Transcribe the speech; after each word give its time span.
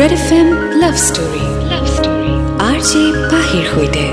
Red 0.00 0.12
F 0.18 0.30
M 0.38 0.48
love 0.82 0.94
story 1.08 1.44
love 1.72 1.84
story 1.96 2.32
R 2.68 2.78
J 2.88 3.02
পাহিৰ 3.32 3.64
সৈতে 3.72 4.04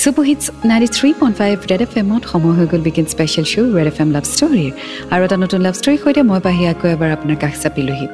super hits 0.00 0.44
ninety 0.70 0.88
three 0.96 1.08
point 1.20 1.34
five 1.40 1.56
red 1.70 1.82
F 1.86 1.92
এমত 2.02 2.22
সময় 2.32 2.54
হৈ 2.58 2.66
গ'ল 2.72 2.82
begin 2.88 3.06
special 3.14 3.46
show' 3.52 3.70
red 3.76 3.88
F 3.92 3.98
M 4.04 4.10
love 4.16 4.24
ষ্টৰীৰ 4.34 4.72
আৰু 5.12 5.22
এটা 5.26 5.36
নতুন 5.44 5.60
লাভ 5.66 5.74
ষ্টৰীৰ 5.80 5.98
সৈতে 6.04 6.22
মই 6.30 6.40
পাহি 6.46 6.62
আকৌ 6.72 6.86
এবাৰ 6.94 7.10
আপোনাৰ 7.16 7.36
কাষ 7.42 7.54
চাপিলোহি। 7.62 8.06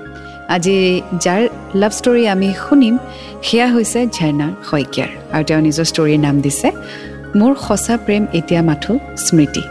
আজি 0.54 0.77
যাৰ 1.24 1.43
লাভ 1.83 1.93
ষ্টৰী 2.01 2.22
আমি 2.35 2.49
শুনিম 2.65 2.94
সেয়া 3.47 3.67
হৈছে 3.74 4.01
ঝৰ্ণা 4.17 4.49
শইকীয়াৰ। 4.69 5.10
আৰু 5.35 5.42
তেওঁ 5.49 5.60
নিজৰ 5.67 5.87
ষ্টৰীৰ 5.92 6.21
নাম 6.26 6.37
দিছে 6.44 6.69
মোৰ 7.38 7.53
সঁচা 7.67 7.94
প্ৰেম 8.06 8.22
এতিয়া 8.38 8.62
মাথো 8.69 8.92
স্মৃতি। 9.26 9.65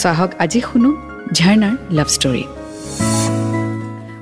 চ' 0.00 0.06
আহক 0.12 0.30
আজি 0.44 0.60
শুনো 0.68 0.90
ঝৰ্ণাৰ 1.38 1.74
লাভ 1.98 2.08
ষ্টৰী 2.16 2.44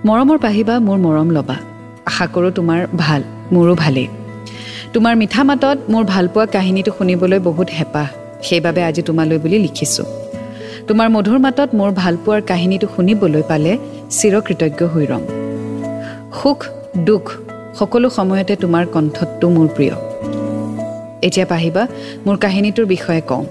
মৰমৰ 0.05 0.39
পাহিবা 0.39 0.79
মোৰ 0.79 0.99
মৰম 0.99 1.31
ল'বা। 1.31 1.57
আশা 2.07 2.27
কৰোঁ 2.27 2.51
তোমাৰ 2.51 2.87
ভাল 2.97 3.23
মোৰো 3.53 3.75
ভালেই। 3.75 4.09
তোমাৰ 4.93 5.17
মিঠা 5.17 5.45
মাতত 5.45 5.79
মোৰ 5.91 6.05
ভালপোৱা 6.05 6.47
কাহিনীটো 6.47 6.93
শুনিবলৈ 6.99 7.39
বহুত 7.39 7.69
হেঁপাহ 7.71 8.07
সেইবাবে 8.43 8.83
আজি 8.83 9.03
তোমালৈ 9.03 9.39
বুলি 9.39 9.59
লিখিছোঁ। 9.59 10.05
তোমাৰ 10.89 11.09
মধুৰ 11.11 11.39
মাতত 11.39 11.69
মোৰ 11.75 11.91
ভালপোৱাৰ 11.93 12.41
কাহিনীটো 12.43 12.87
শুনিবলৈ 12.97 13.43
পালে 13.49 13.79
চিৰকৃতজ্ঞ 14.11 14.87
হৈ 14.87 15.07
ৰ'ম। 15.07 15.23
সুখ 16.43 16.67
দুখ 16.99 17.25
সকলো 17.79 18.11
সময়তে 18.11 18.57
তোমাৰ 18.57 18.87
কণ্ঠতটো 18.87 19.49
মোৰ 19.49 19.69
প্ৰিয়। 19.77 19.95
এতিয়া 21.23 21.47
পাহিবা 21.47 21.87
মোৰ 22.27 22.37
কাহিনীটোৰ 22.37 22.87
বিষয়ে 22.87 23.21
কওঁ। 23.21 23.45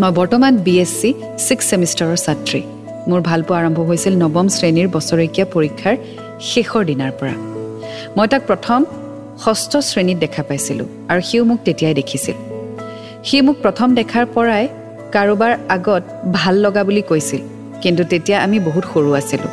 মই 0.00 0.12
বৰ্তমান 0.12 0.56
বি 0.56 0.80
এছ 0.80 0.92
চি 1.00 1.14
ছিক্স 1.38 1.70
ছেমিষ্টাৰৰ 1.70 2.16
ছাত্ৰী। 2.16 2.62
মোৰ 3.08 3.20
ভালপোৱা 3.28 3.56
আৰম্ভ 3.60 3.78
হৈছিল 3.88 4.14
নৱম 4.22 4.46
শ্ৰেণীৰ 4.56 4.88
বছৰেকীয়া 4.96 5.46
পৰীক্ষাৰ 5.54 5.96
শেষৰ 6.50 6.82
দিনাৰ 6.90 7.12
পৰা। 7.18 7.34
মই 8.16 8.26
তাক 8.32 8.42
প্ৰথম 8.50 8.80
ষষ্ঠ 9.44 9.72
শ্ৰেণীত 9.90 10.18
দেখা 10.24 10.42
পাইছিলোঁ 10.48 10.88
আৰু 11.10 11.20
সিও 11.28 11.42
মোক 11.50 11.58
তেতিয়াই 11.66 11.94
দেখিছিল। 12.00 12.36
সি 13.26 13.36
মোক 13.46 13.56
প্ৰথম 13.64 13.88
দেখাৰ 14.00 14.24
পৰাই 14.34 14.64
কাৰোবাৰ 15.14 15.52
আগত 15.76 16.02
ভাল 16.38 16.54
লগা 16.64 16.82
বুলি 16.88 17.02
কৈছিল 17.10 17.42
কিন্তু 17.82 18.02
তেতিয়া 18.10 18.36
আমি 18.46 18.58
বহুত 18.68 18.84
সৰু 18.92 19.10
আছিলোঁ। 19.20 19.52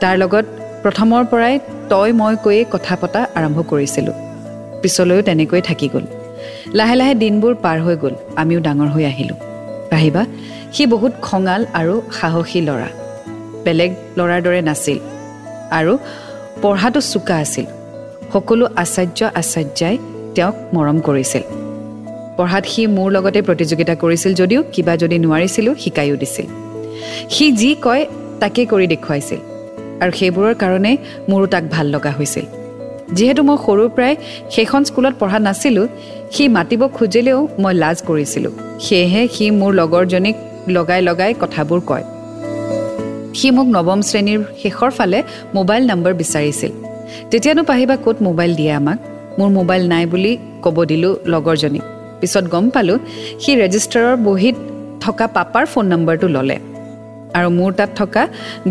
তাৰ 0.00 0.14
লগত 0.22 0.44
প্ৰথমৰ 0.82 1.22
পৰাই 1.32 1.54
তই 1.92 2.10
মই 2.20 2.34
কৈয়ে 2.44 2.62
কথা 2.74 2.94
পতা 3.02 3.20
আৰম্ভ 3.38 3.58
কৰিছিলোঁ। 3.70 4.16
পিছলৈও 4.82 5.20
তেনেকৈ 5.28 5.60
থাকি 5.68 5.86
গ'ল। 5.92 6.04
লাহে 6.78 6.94
লাহে 7.00 7.14
দিনবোৰ 7.22 7.52
পাৰ 7.64 7.78
হৈ 7.84 7.96
গ'ল 8.02 8.14
আমিও 8.42 8.60
ডাঙৰ 8.66 8.88
হৈ 8.94 9.04
আহিলোঁ। 9.12 9.38
আহিবা 9.98 10.22
সি 10.74 10.82
বহুত 10.86 11.12
খঙাল 11.22 11.62
আৰু 11.80 11.94
সাহসী 12.18 12.60
ল'ৰা। 12.68 12.88
বেলেগ 13.64 13.90
ল'ৰাৰ 14.18 14.40
দৰে 14.46 14.60
নাছিল 14.68 14.98
আৰু 15.78 15.92
পঢ়াটো 16.62 17.00
চোকা 17.12 17.36
আছিল। 17.44 17.66
সকলো 18.32 18.64
আচাৰ্য 18.82 19.20
আচাৰ্যাই 19.40 19.96
তেওঁক 20.34 20.56
মৰম 20.74 20.98
কৰিছিল। 21.00 21.42
পঢ়াত 22.36 22.64
সি 22.72 22.82
মোৰ 22.96 23.08
লগতে 23.16 23.40
প্ৰতিযোগিতা 23.48 23.94
কৰিছিল 24.02 24.32
যদিও 24.40 24.60
কিবা 24.72 24.94
যদি 25.02 25.16
নোৱাৰিছিলোঁ 25.24 25.74
শিকায়ো 25.82 26.16
দিছিল। 26.22 26.46
সি 27.34 27.46
যি 27.52 27.70
কয় 27.84 28.02
তাকেই 28.40 28.66
কৰি 28.72 28.86
দেখুৱাইছিল 28.92 29.40
আৰু 30.02 30.12
সেইবোৰৰ 30.18 30.54
কাৰণেই 30.62 30.96
মোৰো 31.30 31.46
তাক 31.46 31.64
ভাল 31.74 31.86
লগা 31.94 32.12
হৈছিল। 32.18 32.46
যিহেতু 33.16 33.42
মই 33.48 33.56
সৰুৰ 33.66 33.90
পৰাই 33.96 34.14
সেইখন 34.54 34.80
স্কুলত 34.84 35.14
পঢ়া 35.20 35.38
নাছিলোঁ 35.38 35.86
সি 36.34 36.44
মাতিব 36.56 36.82
খুজিলেও 36.96 37.38
মই 37.62 37.74
লাজ 37.82 37.98
কৰিছিলোঁ। 38.08 38.52
সেয়েহে 38.84 39.22
সি 39.34 39.44
মোৰ 39.60 39.72
লগৰজনীক 39.80 40.36
লগাই 40.68 41.00
লগাই 41.08 41.32
কথাবোৰ 41.42 41.80
কয়। 41.90 42.04
সি 43.38 43.48
মোক 43.56 43.66
নৱম 43.76 44.00
শ্ৰেণীৰ 44.08 44.40
শেষৰ 44.62 44.90
ফালে 44.90 45.18
মোবাইল 45.54 45.82
নম্বৰ 45.90 46.12
বিচাৰিছিল। 46.22 46.72
তেতিয়ানো 47.30 47.62
পাহিবা 47.70 47.96
ক'ত 48.04 48.16
মোবাইল 48.28 48.52
দিয়ে 48.54 48.72
আমাক? 48.72 48.98
মোৰ 49.38 49.48
মোবাইল 49.58 49.82
নাই 49.92 50.04
বুলি 50.06 50.32
ক'ব 50.64 50.84
দিলোঁ 50.84 51.12
লগৰজনীক। 51.32 51.84
পিছত 52.20 52.44
গম 52.54 52.64
পালোঁ 52.70 52.98
সি 53.42 53.50
ৰেজিষ্টাৰৰ 53.62 54.16
বহীত 54.26 54.56
থকা 55.00 55.26
পাপাৰ 55.36 55.64
ফোন 55.66 55.84
নম্বৰটো 55.92 56.26
ল'লে। 56.28 56.56
আৰু 57.36 57.48
মোৰ 57.58 57.70
তাত 57.78 57.90
থকা 57.96 58.22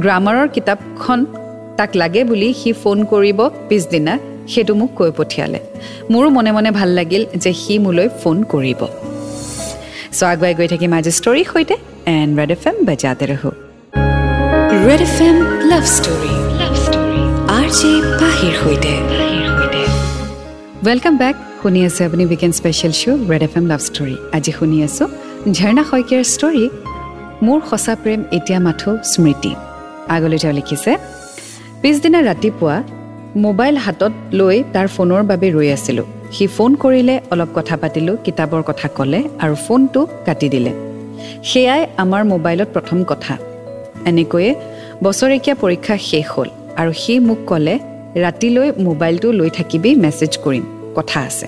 গ্ৰামাৰৰ 0.04 0.48
কিতাপখন 0.56 1.20
তাক 1.78 1.92
লাগে 1.96 2.22
বুলি 2.24 2.54
সি 2.54 2.70
ফোন 2.74 2.98
কৰিব 3.12 3.40
পিছদিনা 3.70 4.14
সেইটো 4.52 4.74
মোক 4.76 4.90
কৈ 4.96 5.12
পঠিয়ালে। 5.18 5.60
মোৰো 6.12 6.30
মনে 6.30 6.52
মনে 6.52 6.72
ভাল 6.72 6.90
লাগিল 6.90 7.26
যে 7.44 7.54
সি 7.54 7.74
মোলৈ 7.80 8.08
ফোন 8.22 8.44
কৰিব। 8.44 9.09
আগুৱাই 10.32 10.54
গৈ 10.60 10.68
থাকিম 10.74 10.92
আজি 11.00 11.12
ষ্টৰীৰ 11.20 11.48
সৈতে 11.52 11.76
এণ্ড 12.18 12.32
ৰেড 12.40 12.52
এফ 12.56 12.64
এম 12.70 12.76
বজাতে 12.88 13.26
ৰহো। 13.32 13.50
Red 14.88 15.02
F 15.08 15.18
M 15.28 15.38
love 15.72 15.84
story 15.98 16.34
R 17.58 17.68
J 17.80 17.92
পাহিৰ 18.22 18.54
সৈতে। 18.62 18.94
ৱেলকাম 20.88 21.14
বেক 21.22 21.36
শুনি 21.62 21.80
আছে 21.88 22.02
আপুনি 22.08 22.24
weekend 22.32 22.54
special 22.60 22.94
show' 23.02 23.22
red 23.32 23.44
F 23.48 23.54
M 23.60 23.66
love 23.72 23.82
story 23.90 24.16
আজি 24.38 24.52
শুনি 24.58 24.78
আছোঁ 24.88 25.08
ঝৰ্ণা 25.58 25.84
শইকীয়াৰ 25.90 26.26
ষ্টৰী 26.34 26.66
মোৰ 27.46 27.60
সঁচা 27.70 27.94
প্ৰেম 28.04 28.20
এতিয়া 28.38 28.60
মাথো 28.68 28.92
স্মৃতি। 29.12 29.54
আগলৈ 30.16 30.38
তেওঁ 30.44 30.54
লিখিছে 30.60 30.92
পিছদিনা 31.82 32.20
ৰাতিপুৱা 32.30 32.76
মোবাইল 33.46 33.76
হাতত 33.86 34.14
লৈ 34.40 34.58
তাৰ 34.74 34.88
ফোনৰ 34.96 35.22
বাবে 35.32 35.48
ৰৈ 35.58 35.70
আছিলোঁ। 35.78 36.08
সি 36.36 36.46
ফোন 36.56 36.72
কৰিলে 36.84 37.16
অলপ 37.34 37.50
কথা 37.58 37.76
পাতিলোঁ 37.82 38.16
কিতাপৰ 38.26 38.62
কথা 38.70 38.88
ক'লে 38.98 39.20
আৰু 39.44 39.56
ফোনটো 39.66 40.02
কাটি 40.28 40.48
দিলে। 40.54 40.72
সেয়াই 41.50 41.82
আমাৰ 42.04 42.22
মোবাইলত 42.34 42.70
প্ৰথম 42.76 43.00
কথা। 43.12 43.34
এনেকৈয়ে 44.10 44.52
বছৰেকীয়া 45.06 45.56
পৰীক্ষা 45.64 45.96
শেষ 46.10 46.26
হ'ল 46.34 46.50
আৰু 46.82 46.92
সি 47.02 47.14
মোক 47.28 47.40
ক'লে 47.50 47.76
ৰাতিলৈ 48.24 48.68
মোবাইলটো 48.88 49.28
লৈ 49.40 49.50
থাকিবি 49.58 49.92
মেছেজ 50.04 50.32
কৰিম 50.44 50.64
কথা 50.98 51.20
আছে। 51.30 51.48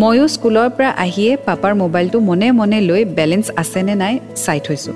ময়ো 0.00 0.24
স্কুলৰ 0.34 0.68
পৰা 0.76 0.90
আহিয়ে 1.04 1.32
পাপাৰ 1.46 1.72
মোবাইলটো 1.82 2.18
মনে 2.28 2.48
মনে 2.60 2.78
লৈ 2.88 3.02
বেলেঞ্চ 3.18 3.46
আছেনে 3.62 3.94
নাই 4.02 4.14
চাই 4.44 4.58
থৈছোঁ। 4.66 4.94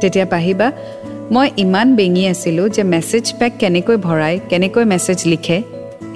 তেতিয়া 0.00 0.26
পাহিবা 0.34 0.66
মই 1.34 1.46
ইমান 1.64 1.88
বেঙি 1.98 2.24
আছিলোঁ 2.32 2.66
যে 2.76 2.82
মেছেজ 2.92 3.24
পেক 3.38 3.52
কেনেকৈ 3.60 3.96
ভৰাই 4.06 4.34
কেনেকৈ 4.50 4.84
মেছেজ 4.92 5.18
লিখে 5.32 5.56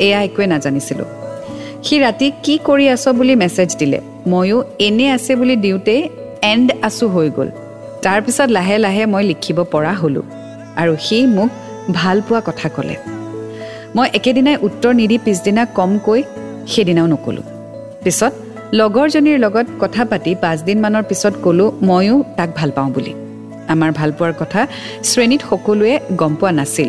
এয়া 0.07 0.19
একোৱে 0.27 0.47
নাজানিছিলোঁ। 0.55 1.09
সি 1.85 1.97
ৰাতি 2.05 2.27
কি 2.45 2.55
কৰি 2.67 2.85
আছ 2.95 3.05
বুলি 3.19 3.35
মেছেজ 3.43 3.71
দিলে। 3.81 3.99
ময়ো 4.33 4.59
এনে 4.87 5.07
আছে 5.17 5.33
বুলি 5.41 5.55
দিওঁতেই 5.65 6.01
এণ্ড 6.53 6.69
আছোঁ 6.87 7.09
হৈ 7.15 7.29
গ'ল। 7.37 7.49
তাৰপিছত 8.05 8.49
লাহে 8.57 8.77
লাহে 8.85 9.05
মই 9.13 9.25
লিখিব 9.31 9.59
পৰা 9.73 9.93
হ'লোঁ 10.01 10.25
আৰু 10.81 10.93
সি 11.07 11.19
মোক 11.37 11.51
ভাল 11.99 12.17
পোৱা 12.27 12.41
কথা 12.49 12.69
ক'লে। 12.77 12.97
মই 13.97 14.07
একেদিনাই 14.19 14.57
উত্তৰ 14.67 14.93
নিদি 15.01 15.17
পিছদিনা 15.25 15.63
কমকৈ 15.79 16.21
সেইদিনাও 16.73 17.07
নক'লোঁ। 17.13 17.47
পিছত 18.05 18.33
লগৰজনীৰ 18.81 19.39
লগত 19.45 19.67
কথা 19.83 20.03
পাতি 20.11 20.33
পাঁচদিনমানৰ 20.43 21.05
পিছত 21.11 21.35
ক'লোঁ 21.45 21.69
ময়ো 21.89 22.17
তাক 22.37 22.49
ভাল 22.59 22.71
পাওঁ 22.77 22.91
বুলি। 22.95 23.13
আমাৰ 23.73 23.91
ভালপোৱাৰ 23.99 24.33
কথা 24.41 24.61
শ্ৰেণীত 25.09 25.43
সকলোৱে 25.51 25.95
গম 26.21 26.33
পোৱা 26.41 26.53
নাছিল। 26.59 26.89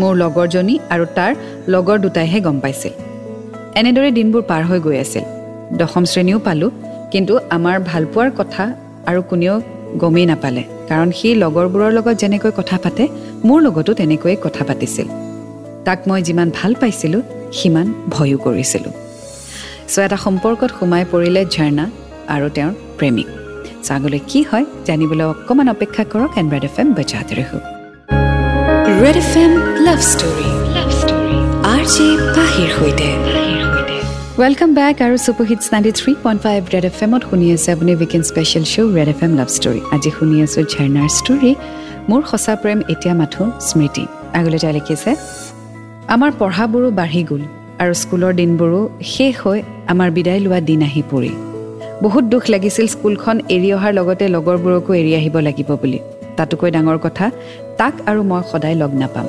মোৰ 0.00 0.12
লগৰজনী 0.22 0.74
আৰু 0.94 1.04
তাৰ 1.16 1.32
লগৰ 1.74 1.96
দুটাইহে 2.04 2.38
গম 2.46 2.58
পাইছিল। 2.64 2.94
এনেদৰে 3.80 4.10
দিনবোৰ 4.18 4.42
পাৰ 4.50 4.62
হৈ 4.68 4.78
গৈ 4.86 4.96
আছিল। 5.04 5.24
দশম 5.80 6.04
শ্ৰেণীও 6.12 6.38
পালোঁ 6.46 6.70
কিন্তু 7.12 7.32
আমাৰ 7.56 7.76
ভালপোৱাৰ 7.90 8.30
কথা 8.38 8.64
আৰু 9.10 9.20
কোনেও 9.30 9.54
গমেই 10.02 10.26
নাপালে 10.30 10.62
কাৰণ 10.90 11.08
সি 11.18 11.28
লগৰবোৰৰ 11.42 11.90
লগত 11.98 12.14
যেনেকৈ 12.22 12.52
কথা 12.58 12.76
পাতে 12.84 13.04
মোৰ 13.48 13.58
লগতো 13.66 13.90
তেনেকৈয়ে 14.00 14.36
কথা 14.44 14.62
পাতিছিল। 14.68 15.06
তাক 15.86 15.98
মই 16.08 16.20
যিমান 16.28 16.48
ভাল 16.58 16.72
পাইছিলোঁ 16.80 17.22
সিমান 17.58 17.86
ভয়ো 18.14 18.38
কৰিছিলোঁ। 18.46 18.92
চ' 19.92 19.98
এটা 20.06 20.18
সম্পৰ্কত 20.26 20.70
সোমাই 20.78 21.02
পৰিলে 21.12 21.42
ঝৰ্ণা 21.54 21.84
আৰু 22.34 22.46
তেওঁৰ 22.56 22.72
প্ৰেমিক। 22.98 23.28
চ' 23.84 23.90
আগলৈ 23.96 24.20
কি 24.30 24.40
হয় 24.50 24.64
জানিবলৈ 24.88 25.24
অকণমান 25.32 25.68
অপেক্ষা 25.74 26.02
কৰক 26.12 26.30
এণ্ড 26.40 26.48
ৰেড 26.54 26.64
এফ 26.68 26.76
এম 26.80 26.88
বজাতে 26.98 27.34
red 29.02 29.16
F 29.22 29.32
M 29.44 29.52
love 29.86 30.00
story. 30.12 30.48
Love 30.76 30.90
story 31.00 31.36
R 31.74 31.82
J 31.94 32.06
পাহিৰ 32.36 32.68
সৈতে। 32.78 33.08
ৱেলকাম 34.34 34.70
বেক 34.76 35.00
আৰু 35.06 35.16
super 35.24 35.46
hits 35.50 35.66
ninety 35.72 35.90
three 35.98 36.12
point 36.22 36.40
five 36.44 36.60
red 36.74 36.84
F 36.88 36.96
এমত 37.04 37.22
শুনি 37.28 37.46
আছে 37.54 37.68
আপুনি 37.74 37.92
weekend 37.94 38.24
special 38.30 38.64
show' 38.72 38.90
red 38.96 39.08
F 39.12 39.20
M 39.26 39.32
love 39.38 39.48
story 39.56 39.80
আজি 39.94 40.10
শুনি 40.16 40.36
আছোঁ 40.44 40.62
ঝৰ্ণাৰ 40.72 41.08
ষ্টৰী 41.18 41.52
মোৰ 42.10 42.20
সঁচা 42.30 42.54
প্ৰেম 42.62 42.78
এতিয়া 42.92 43.14
মাথো 43.20 43.42
স্মৃতি 43.68 44.04
আগলৈ 44.38 44.58
তাই 44.62 44.72
লিখিছে 44.78 45.10
আমাৰ 46.14 46.30
পঢ়াবোৰো 46.40 46.88
বাঢ়ি 47.00 47.22
গ'ল 47.30 47.42
আৰু 47.82 47.92
স্কুলৰ 48.02 48.32
দিনবোৰো 48.40 48.80
শেষ 49.12 49.34
হৈ 49.42 49.58
আমাৰ 49.92 50.08
বিদায় 50.16 50.40
লোৱা 50.44 50.58
দিন 50.68 50.80
আহি 50.88 51.02
পৰিল 51.12 51.34
বহুত 52.04 52.24
দুখ 52.32 52.42
লাগিছিল 52.54 52.86
স্কুলখন 52.94 53.36
এৰি 53.54 53.68
অহাৰ 53.76 53.92
লগতে 53.98 54.24
লগৰবোৰকো 54.36 54.90
এৰি 55.00 55.12
আহিব 55.20 55.36
লাগিব 55.48 55.70
বুলি 55.82 55.98
তাতোকৈ 56.36 56.70
ডাঙৰ 56.76 56.98
কথা 57.06 57.26
তাক 57.78 57.94
আৰু 58.10 58.20
মই 58.30 58.42
সদায় 58.50 58.76
লগ 58.82 58.90
নাপাম 59.02 59.26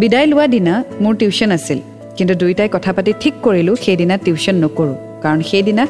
বিদায় 0.00 0.26
লোৱা 0.32 0.46
দিনা 0.54 0.74
মোৰ 1.02 1.14
টিউশ্যন 1.20 1.52
আছিল 1.58 1.80
কিন্তু 2.18 2.34
দুয়োটাই 2.34 2.68
কথা 2.72 2.90
পাতি 2.92 3.12
ঠিক 3.20 3.34
কৰিলোঁ 3.42 3.76
সেইদিনা 3.84 4.14
টিউশ্যন 4.16 4.56
নকৰোঁ। 4.64 4.96
কাৰণ 5.22 5.40
সেইদিনা 5.42 5.84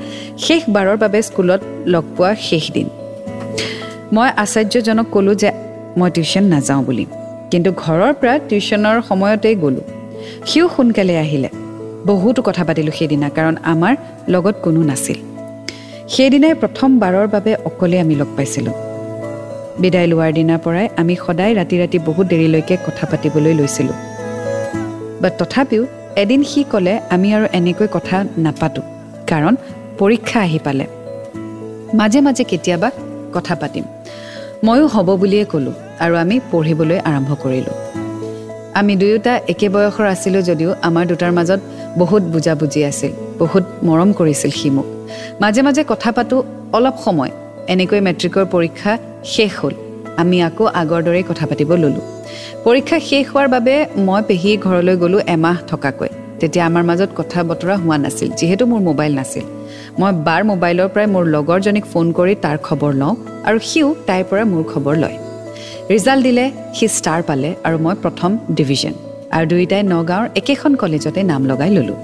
শেষবাৰৰ 0.44 0.96
বাবে 0.96 1.18
স্কুলত 1.22 1.60
লগ 1.86 2.04
পোৱা 2.16 2.34
শেষ 2.48 2.64
দিন 2.72 2.88
মই 4.12 4.28
আচাৰ্যজনক 4.42 5.06
ক'লোঁ 5.14 5.34
যে 5.34 5.50
মই 5.98 6.10
টিউশ্যন 6.10 6.44
নাযাওঁ 6.44 6.82
বুলি। 6.84 7.06
কিন্তু 7.50 7.70
ঘৰৰ 7.84 8.12
পৰা 8.20 8.34
টিউশ্যনৰ 8.48 8.96
সময়তেই 9.08 9.54
গ'লোঁ। 9.54 9.84
সিও 10.46 10.66
সোনকালে 10.76 11.14
আহিলে। 11.18 11.48
বহুতো 12.06 12.40
কথা 12.42 12.62
পাতিলোঁ 12.64 12.94
সেইদিনা 12.98 13.28
কাৰণ 13.28 13.54
আমাৰ 13.72 13.94
লগত 14.28 14.54
কোনো 14.62 14.80
নাছিল। 14.82 15.18
সেইদিনাই 16.08 16.54
প্ৰথমবাৰৰ 16.54 17.26
বাবে 17.34 17.52
অকলে 17.68 17.96
আমি 18.00 18.14
লগ 18.14 18.30
পাইছিলোঁ। 18.36 18.74
বিদায় 19.82 20.06
লোৱাৰ 20.06 20.32
দিনাৰ 20.32 20.58
পৰাই 20.64 20.86
আমি 21.00 21.14
সদায় 21.26 21.52
ৰাতি 21.54 21.76
ৰাতি 21.82 21.98
বহুত 21.98 22.26
দেৰিলৈকে 22.26 22.74
কথা 22.86 23.04
পাতিবলৈ 23.10 23.54
লৈছিলোঁ। 23.54 23.96
বাট 25.22 25.32
তথাপিও 25.38 25.82
এদিন 26.16 26.44
সি 26.44 26.64
ক'লে 26.72 27.00
আমি 27.10 27.34
আৰু 27.34 27.46
এনেকৈ 27.52 27.86
কথা 27.92 28.24
নাপাতোঁ 28.38 28.82
কাৰণ 29.26 29.56
পৰীক্ষা 29.98 30.40
আহি 30.40 30.58
পালে। 30.64 30.86
মাজে 31.94 32.20
মাজে 32.20 32.44
কেতিয়াবা 32.44 32.90
কথা 33.34 33.54
পাতিম। 33.54 33.84
ময়ো 34.64 34.86
হ'ব 34.86 35.16
বুলিয়ে 35.16 35.44
ক'লোঁ 35.44 35.72
আৰু 36.00 36.14
আমি 36.16 36.40
পঢ়িবলৈ 36.50 36.98
আৰম্ভ 36.98 37.34
কৰিলোঁ। 37.34 37.74
আমি 38.74 38.96
দুয়োটা 38.96 39.40
একে 39.48 39.68
বয়সৰ 39.68 40.06
আছিলোঁ 40.06 40.42
যদিও 40.42 40.74
আমাৰ 40.82 41.06
দুটাৰ 41.06 41.32
মাজত 41.32 41.60
বহুত 41.98 42.22
বুজাবুজি 42.22 42.84
আছিল 42.84 43.12
বহুত 43.38 43.64
মৰম 43.82 44.12
কৰিছিল 44.12 44.50
সি 44.50 44.70
মোক। 44.70 44.86
মাজে 45.40 45.62
মাজে 45.62 45.84
কথা 45.88 46.12
পাতোঁ 46.12 46.42
অলপ 46.72 46.96
সময় 47.04 47.30
এনেকৈ 47.68 48.00
মেট্ৰিকৰ 48.00 48.44
পৰীক্ষা 48.50 48.98
শেষ 49.24 49.50
হ'ল। 49.60 49.74
আমি 50.16 50.42
আকৌ 50.42 50.64
আগৰ 50.66 51.02
দৰেই 51.02 51.22
কথা 51.28 51.46
পাতিব 51.46 51.72
ল'লোঁ। 51.74 52.17
পৰীক্ষা 52.64 52.98
শেষ 53.08 53.24
হোৱাৰ 53.30 53.48
বাবে 53.54 53.74
মই 54.06 54.20
পেহী 54.28 54.50
ঘৰলৈ 54.66 54.94
গ'লোঁ 55.02 55.20
এমাহ 55.34 55.56
থকাকৈ। 55.70 56.10
তেতিয়া 56.40 56.64
আমাৰ 56.70 56.84
মাজত 56.90 57.10
কথা 57.18 57.38
বতৰা 57.50 57.74
হোৱা 57.82 57.96
নাছিল 58.04 58.28
যিহেতু 58.40 58.64
মোৰ 58.70 58.80
মোবাইল 58.88 59.12
নাছিল। 59.20 59.44
মই 60.00 60.12
বাৰ 60.26 60.42
মোবাইলৰ 60.50 60.88
পৰাই 60.94 61.06
মোৰ 61.14 61.24
লগৰজনীক 61.34 61.84
ফোন 61.92 62.06
কৰি 62.18 62.34
তাৰ 62.44 62.56
খবৰ 62.66 62.92
লওঁ 63.00 63.14
আৰু 63.48 63.58
সিও 63.70 63.88
তাইৰ 64.08 64.24
পৰা 64.30 64.44
মোৰ 64.52 64.62
খবৰ 64.72 64.94
লয়। 65.02 65.16
ৰিজাল্ট 65.92 66.22
দিলে 66.26 66.44
সি 66.76 66.86
ষ্টাৰ 66.96 67.20
পালে 67.28 67.50
আৰু 67.66 67.76
মই 67.84 67.94
প্ৰথম 68.04 68.30
ডিভিজন 68.58 68.94
আৰু 69.34 69.44
দুয়োটাই 69.50 69.82
নগাঁৱৰ 69.92 70.26
একেখন 70.40 70.72
কলেজতে 70.82 71.20
নাম 71.30 71.42
লগাই 71.50 71.70
ল'লোঁ। 71.76 71.98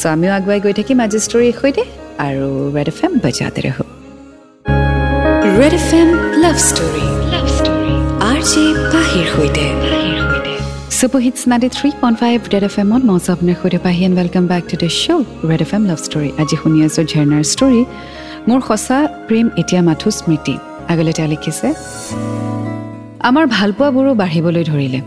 চ' 0.00 0.06
আমিও 0.14 0.32
আগুৱাই 0.38 0.60
গৈ 0.64 0.72
থাকিম 0.78 0.98
আজি 1.04 1.18
ষ্টৰীৰ 1.26 1.54
সৈতে 1.60 1.82
আৰু 2.26 2.46
ৰেড 2.76 2.88
এফ 2.92 2.98
এম 3.06 3.12
বজাতে 3.24 3.60
ৰহ। 3.66 3.78
Red 5.60 5.74
F 5.80 5.90
M 6.00 6.08
love 6.42 6.56
story 6.68 7.06
love 7.32 7.46
story 7.56 7.94
R 8.30 8.40
J 8.50 8.64
পাহিৰ 9.18 9.30
সৈতে 9.36 9.64
super hits 10.98 11.40
ninety 11.50 11.68
three 11.76 11.88
point 12.00 12.16
five 12.22 12.38
red 12.52 12.64
F 12.68 12.74
এমত 12.82 13.02
মই 13.08 13.18
আপোনাৰ 13.34 13.56
সৈতে 13.60 13.78
Pahi 13.86 14.00
and 14.06 14.16
welcome 14.20 14.44
back 14.52 14.62
to 14.70 14.76
the 14.82 14.88
show' 15.02 15.24
red 15.50 15.62
F 15.66 15.72
M 15.76 15.82
love 15.90 15.98
story 16.06 16.28
আজি 16.42 16.56
শুনি 16.62 16.78
আছোঁ 16.86 17.04
ঝৰ্ণাৰ 17.12 17.42
ষ্টৰী 17.52 17.82
মোৰ 18.48 18.60
সঁচা 18.68 18.98
প্ৰেম 19.28 19.46
এতিয়া 19.60 19.82
মাথো 19.88 20.08
স্মৃতি। 20.18 20.54
আগলৈ 20.92 21.12
তেওঁ 21.18 21.28
লিখিছে 21.32 21.68
আমাৰ 23.28 23.44
ভালপোৱাবোৰো 23.56 24.10
বাঢ়িবলৈ 24.22 24.62
ধৰিলে। 24.70 25.00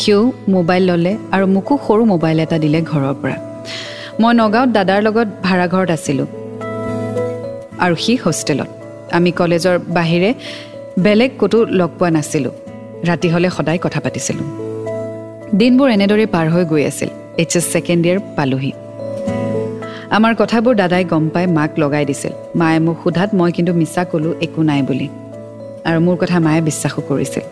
সিও 0.00 0.20
মোবাইল 0.56 0.82
ল'লে 0.90 1.12
আৰু 1.34 1.44
মোকো 1.56 1.74
সৰু 1.86 2.02
মোবাইল 2.12 2.36
এটা 2.44 2.56
দিলে 2.64 2.78
ঘৰৰ 2.90 3.14
পৰা। 3.20 3.36
মই 4.20 4.32
নগাঁৱত 4.40 4.68
দাদাৰ 4.76 5.00
লগত 5.06 5.28
ভাড়াঘৰত 5.46 5.90
আছিলোঁ। 5.96 6.28
আৰু 7.84 7.94
সি 8.04 8.12
হোষ্টেলত। 8.24 8.70
আমি 9.16 9.30
কলেজৰ 9.40 9.76
বাহিৰে 9.96 10.30
বেলেগ 11.04 11.30
ক'তো 11.40 11.58
লগ 11.80 11.90
পোৱা 11.98 12.12
নাছিলোঁ। 12.18 12.54
ৰাতি 13.08 13.28
হ'লে 13.28 13.48
সদায় 13.50 13.78
কথা 13.84 14.00
পাতিছিলোঁ। 14.04 14.46
দিনবোৰ 15.60 15.88
এনেদৰেই 15.96 16.28
পাৰ 16.34 16.46
হৈ 16.52 16.64
গৈ 16.64 16.82
আছিল। 16.90 17.10
এইচ 17.40 17.52
এছ 17.56 17.64
ছেকেণ্ড 17.72 18.02
ইয়েৰ 18.06 18.18
পালোহি। 18.36 18.72
আমাৰ 20.16 20.32
কথাবোৰ 20.40 20.74
দাদাই 20.74 21.04
গম 21.04 21.24
পাই 21.28 21.46
মাক 21.56 21.70
লগাই 21.78 22.04
দিছিল। 22.04 22.32
মায়ে 22.54 22.78
মোক 22.78 22.96
সোধাত 23.04 23.30
মই 23.34 23.50
কিন্তু 23.52 23.72
মিছা 23.74 24.02
ক'লোঁ 24.04 24.32
একো 24.44 24.60
নাই 24.62 24.80
বুলি। 24.82 25.08
আৰু 25.88 25.98
মোৰ 26.06 26.16
কথা 26.22 26.38
মায়ে 26.40 26.60
বিশ্বাসো 26.60 27.00
কৰিছিল। 27.08 27.44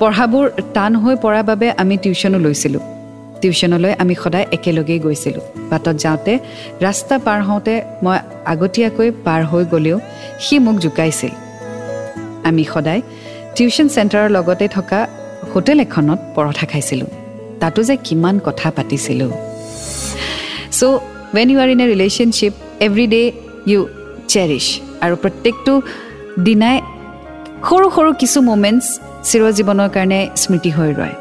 পঢ়াবোৰ 0.00 0.44
টান 0.74 0.92
হৈ 0.96 1.14
পৰাৰ 1.22 1.44
বাবে 1.50 1.66
আমি 1.82 1.94
টিউশ্যনো 1.96 2.38
লৈছিলোঁ। 2.38 2.82
টিউশ্যনলৈ 3.40 3.92
আমি 4.02 4.14
সদায় 4.14 4.46
একেলগেই 4.52 4.98
গৈছিলোঁ। 4.98 5.44
বাটত 5.70 5.96
যাওঁতে 6.04 6.32
ৰাস্তা 6.82 7.14
পাৰ 7.26 7.40
হওঁতে 7.42 7.74
মই 8.02 8.18
আগতীয়াকৈ 8.52 9.08
পাৰ 9.24 9.40
হৈ 9.50 9.64
গ'লেও 9.72 9.98
সি 10.40 10.54
মোক 10.58 10.76
জোকাইছিল। 10.78 11.32
আমি 12.48 12.64
সদায় 12.64 13.02
টিউশ্যন 13.56 13.88
চেণ্টাৰৰ 13.94 14.28
লগতে 14.36 14.66
থকা 14.76 15.00
হোটেল 15.52 15.78
এখনত 15.86 16.20
পৰঠা 16.36 16.64
খাইছিলোঁ। 16.72 17.10
তাতো 17.60 17.80
যে 17.88 17.94
কিমান 18.06 18.34
কথা 18.46 18.68
পাতিছিলোঁ। 18.76 19.32
So' 20.78 20.82
when 21.36 21.48
you 21.52 21.58
are 21.64 21.68
in 21.74 21.80
a 21.84 21.86
relationship 21.92 22.52
every 22.86 23.06
day 23.14 23.22
you 23.70 23.80
cherish 24.32 24.66
আৰু 25.04 25.14
প্ৰত্যেকটো 25.22 25.72
দিনাই 26.46 26.76
সৰু 27.68 27.86
সৰু 27.96 28.10
কিছু 28.22 28.38
মুমেণ্টছ 28.50 28.86
চিৰজীৱনৰ 29.28 29.88
কাৰণে 29.96 30.20
স্মৃতি 30.42 30.70
হৈ 30.76 30.90
ৰয়। 31.00 31.16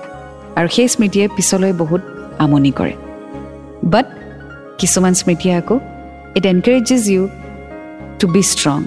আৰু 0.57 0.67
সেই 0.75 0.87
স্মৃতিয়ে 0.93 1.25
পিছলৈ 1.35 1.71
বহুত 1.81 2.01
আমনি 2.43 2.71
কৰে। 2.79 2.95
বাট 3.93 4.07
কিছুমান 4.79 5.13
স্মৃতিয়ে 5.21 5.53
আকৌ 5.61 5.75
it 6.37 6.43
encourages 6.53 7.03
you 7.13 7.23
to 8.19 8.25
be 8.35 8.41
strong 8.53 8.79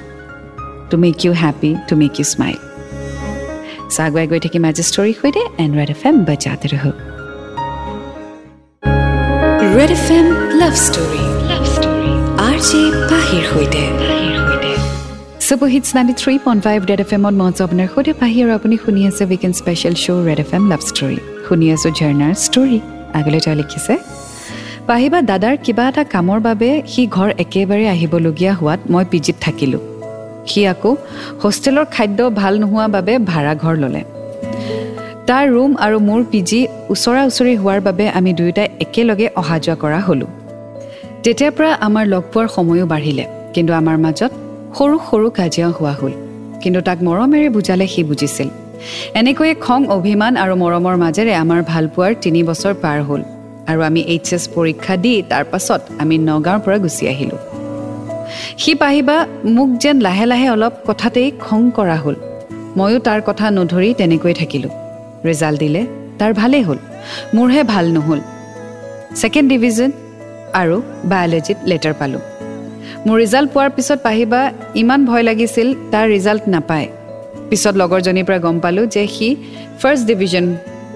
to 0.90 0.94
make 1.04 1.16
you 1.24 1.32
happy 1.44 1.70
to 1.88 1.94
make 2.02 2.14
you 2.20 2.26
smile 2.34 2.58
আগুৱাই 4.06 4.26
গৈ 4.30 4.40
থাকিম 4.44 4.62
আজি 4.70 4.82
ষ্টৰীৰ 4.90 5.14
সৈতে 5.20 5.42
এণ্ড 5.62 5.72
ৰেড 5.78 5.90
এফ 5.94 6.02
এম 6.08 6.16
বজাতে 6.28 6.66
ৰহ 6.72 6.84
red 9.76 9.90
F 9.96 10.06
M 10.18 10.26
love 10.60 10.74
story 10.86 11.22
love 11.50 11.62
story 11.74 12.10
R 12.46 12.56
J 12.68 12.80
পাহিৰ 13.10 13.42
সৈতে 13.50 13.82
super 15.46 15.68
hits 15.74 15.88
ninety 15.96 16.14
three 16.22 16.34
point 16.44 16.60
five 16.66 16.78
red 16.90 17.00
F 17.04 17.10
এমত 17.16 17.34
মঞ্চ 17.42 17.56
আপোনাৰ 17.66 17.88
সৈতে 17.94 18.12
পাহি 18.20 18.38
আৰু 18.44 18.52
আপুনি 18.58 18.74
শুনি 18.84 19.00
আছে 19.10 19.22
weekend 19.30 19.54
special 19.60 19.94
show' 20.02 20.22
red 20.28 20.40
F 20.44 20.50
M 20.56 20.64
love 20.72 20.80
story 20.90 21.18
শুনি 21.46 21.66
আছোঁ 21.74 21.90
ঝৰ্ণাৰ 21.98 22.32
ষ্টৰী 22.46 22.78
আগলৈ 23.18 23.40
তেওঁ 23.44 23.56
লিখিছে 23.60 23.94
পাহিবা 24.88 25.18
দাদাৰ 25.30 25.56
কিবা 25.64 25.84
এটা 25.90 26.02
কামৰ 26.14 26.38
বাবে 26.48 26.68
সি 26.92 27.02
ঘৰ 27.16 27.30
একেবাৰে 27.44 27.84
আহিবলগীয়া 27.94 28.52
হোৱাত 28.60 28.80
মই 28.92 29.04
পি 29.10 29.18
জিত 29.24 29.36
থাকিলোঁ 29.40 29.82
সি 30.46 30.60
আকৌ 30.72 30.90
হোষ্টেলৰ 31.42 31.86
খাদ্য 31.94 32.18
ভাল 32.40 32.54
নোহোৱা 32.62 32.86
বাবে 32.96 33.12
ভাড়া 33.30 33.54
ঘৰ 33.62 33.74
ল'লে। 33.82 34.02
তাৰ 35.28 35.44
ৰুম 35.54 35.70
আৰু 35.84 35.96
মোৰ 36.08 36.20
পি 36.30 36.40
জি 36.48 36.60
ওচৰা 36.92 37.22
ওচৰি 37.28 37.54
হোৱাৰ 37.62 37.80
বাবে 37.86 38.04
আমি 38.18 38.30
দুয়োটাই 38.38 38.68
একেলগে 38.84 39.26
অহা 39.40 39.56
যোৱা 39.64 39.76
কৰা 39.82 40.00
হ'লোঁ। 40.06 40.30
তেতিয়াৰ 41.24 41.52
পৰা 41.56 41.70
আমাৰ 41.86 42.04
লগ 42.12 42.22
পোৱাৰ 42.32 42.48
সময়ো 42.56 42.84
বাঢ়িলে 42.92 43.24
কিন্তু 43.54 43.72
আমাৰ 43.80 43.96
মাজত 44.04 44.32
সৰু 44.76 44.96
সৰু 45.08 45.26
কাজিয়া 45.38 45.68
হোৱা 45.78 45.94
হ'ল। 46.00 46.12
কিন্তু 46.62 46.80
তাক 46.88 46.98
মৰমেৰে 47.06 47.48
বুজালে 47.56 47.86
সি 47.92 48.02
বুজিছিল। 48.10 48.48
এনেকৈয়ে 49.20 49.54
খং 49.64 49.80
অভিমান 49.96 50.32
আৰু 50.42 50.54
মৰমৰ 50.62 50.96
মাজেৰে 51.04 51.32
আমাৰ 51.42 51.60
ভালপোৱাৰ 51.72 52.12
তিনি 52.22 52.40
বছৰ 52.48 52.74
পাৰ 52.84 52.98
হ'ল 53.08 53.22
আৰু 53.70 53.80
আমি 53.88 54.00
এইচ 54.12 54.28
এছ 54.36 54.44
পৰীক্ষা 54.54 54.94
দি 55.04 55.12
তাৰ 55.30 55.44
পাছত 55.52 55.80
আমি 56.02 56.14
নগাঁৱৰ 56.28 56.60
পৰা 56.64 56.78
গুচি 56.84 57.04
আহিলোঁ। 57.12 57.40
সি 58.58 58.74
পাহিবা 58.74 59.16
মোক 59.56 59.68
যেন 59.82 59.96
লাহে 60.00 60.26
লাহে 60.26 60.50
অলপ 60.50 60.74
কথাতেই 60.86 61.28
খং 61.44 61.70
কৰা 61.70 61.96
হ'ল। 61.96 62.16
ময়ো 62.76 62.98
তাৰ 62.98 63.20
কথা 63.26 63.50
নধৰি 63.50 63.94
তেনেকৈ 63.94 64.34
থাকিলোঁ। 64.40 64.72
ৰিজাল্ট 65.24 65.58
দিলে 65.58 65.86
তাৰ 66.18 66.32
ভালেই 66.34 66.62
হ'ল। 66.62 66.78
মোৰহে 67.34 67.62
ভাল 67.62 67.84
নহ'ল। 67.96 68.20
ছেকেণ্ড 69.20 69.48
ডিভিজন 69.48 69.90
আৰু 70.60 70.76
বায়'লজিত 71.04 71.58
লেটাৰ 71.66 71.94
পালোঁ। 72.00 72.22
মোৰ 73.06 73.16
ৰিজাল্ট 73.18 73.48
পোৱাৰ 73.54 73.70
পিছত 73.70 73.98
পাহিবা 74.02 74.40
ইমান 74.74 75.00
ভয় 75.06 75.22
লাগিছিল 75.22 75.68
তাৰ 75.92 76.06
ৰিজাল্ট 76.08 76.42
নাপায়। 76.48 76.88
পিছত 77.50 77.74
লগৰজনীৰ 77.76 78.24
পৰা 78.24 78.38
গম 78.38 78.56
পালোঁ 78.60 78.86
যে 78.86 79.02
সি 79.06 79.28
ফাৰ্ষ্ট 79.80 80.04
ডিভিজন 80.06 80.44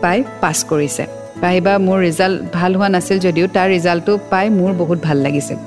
পাই 0.03 0.19
পাছ 0.41 0.59
কৰিছে। 0.71 1.05
পাহিবা 1.43 1.73
মোৰ 1.87 1.99
ৰিজাল্ট 2.09 2.39
ভাল 2.53 2.73
হোৱা 2.75 2.89
নাছিল 2.89 3.19
যদিও 3.19 3.47
তাৰ 3.57 3.69
ৰিজাল্টটো 3.77 4.13
পাই 4.31 4.47
মোৰ 4.59 4.71
বহুত 4.73 4.99
ভাল 5.07 5.19
লাগিছিল 5.27 5.59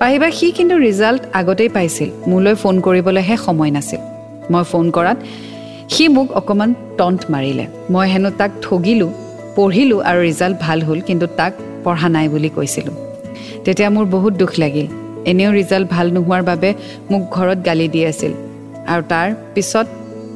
পাহিবা 0.00 0.28
সি 0.38 0.46
কিন্তু 0.58 0.74
ৰিজাল্ট 0.88 1.22
আগতেই 1.40 1.70
পাইছিল। 1.76 2.08
মোলৈ 2.30 2.54
ফোন 2.62 2.74
কৰিবলৈহে 2.86 3.36
সময় 3.46 3.70
নাছিল। 3.76 4.00
মই 4.52 4.64
ফোন 4.70 4.86
কৰাত 4.96 5.18
সি 5.94 6.04
মোক 6.16 6.28
অকণমান 6.40 6.70
টণ্ট 6.98 7.20
মাৰিলে। 7.32 7.64
মই 7.94 8.06
হেনো 8.12 8.30
তাক 8.40 8.50
ঠগিলোঁ 8.64 9.10
পঢ়িলোঁ 9.56 9.98
আৰু 10.10 10.18
ৰিজাল্ট 10.28 10.56
ভাল 10.64 10.78
হ'ল 10.86 10.98
কিন্তু 11.08 11.26
তাক 11.38 11.52
পঢ়া 11.84 12.08
নাই 12.16 12.26
বুলি 12.32 12.50
কৈছিলোঁ। 12.56 12.94
তেতিয়া 13.64 13.88
মোৰ 13.96 14.06
বহুত 14.16 14.32
দুখ 14.42 14.52
লাগিল। 14.62 14.86
এনেও 15.30 15.50
ৰিজাল্ট 15.60 15.86
ভাল 15.94 16.06
নোহোৱাৰ 16.16 16.42
বাবে 16.50 16.70
মোক 17.10 17.22
ঘৰত 17.36 17.58
গালি 17.68 17.86
দি 17.94 18.00
আছিল। 18.10 18.32
আৰু 18.92 19.02
তাৰ 19.12 19.28
পিছত 19.54 19.86